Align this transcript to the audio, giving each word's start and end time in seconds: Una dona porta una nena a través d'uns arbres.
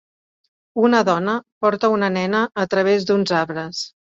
Una 0.87 1.01
dona 1.09 1.35
porta 1.67 1.91
una 1.99 2.11
nena 2.17 2.43
a 2.65 2.69
través 2.75 3.07
d'uns 3.11 3.39
arbres. 3.45 3.89